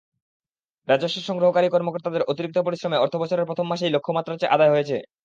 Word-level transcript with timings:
রাজস্ব 0.87 1.17
সংগ্রহকারী 1.27 1.67
কর্মকর্তাদের 1.69 2.27
অতিরিক্ত 2.31 2.57
পরিশ্রমে 2.63 3.01
অর্থবছরের 3.01 3.47
প্রথম 3.49 3.65
মাসেই 3.69 3.93
লক্ষ্যমাত্রার 3.95 4.39
চেয়ে 4.39 4.53
আদায় 4.55 4.71
হয়েছে। 4.73 4.95